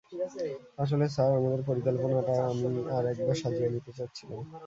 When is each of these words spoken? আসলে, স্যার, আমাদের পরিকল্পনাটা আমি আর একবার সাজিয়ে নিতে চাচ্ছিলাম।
আসলে, 0.77 1.05
স্যার, 1.15 1.31
আমাদের 1.39 1.61
পরিকল্পনাটা 1.69 2.35
আমি 2.51 2.65
আর 2.95 3.03
একবার 3.13 3.35
সাজিয়ে 3.41 3.73
নিতে 3.75 3.91
চাচ্ছিলাম। 3.97 4.41